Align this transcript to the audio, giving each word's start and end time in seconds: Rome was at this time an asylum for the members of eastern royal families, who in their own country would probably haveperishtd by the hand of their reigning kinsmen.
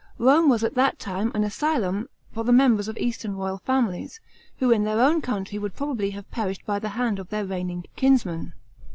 Rome 0.17 0.49
was 0.49 0.63
at 0.63 0.73
this 0.73 0.93
time 0.97 1.31
an 1.35 1.43
asylum 1.43 2.09
for 2.31 2.43
the 2.43 2.51
members 2.51 2.87
of 2.87 2.97
eastern 2.97 3.35
royal 3.37 3.59
families, 3.59 4.19
who 4.57 4.71
in 4.71 4.83
their 4.83 4.99
own 4.99 5.21
country 5.21 5.59
would 5.59 5.75
probably 5.75 6.13
haveperishtd 6.13 6.65
by 6.65 6.79
the 6.79 6.89
hand 6.97 7.19
of 7.19 7.29
their 7.29 7.45
reigning 7.45 7.85
kinsmen. 7.95 8.53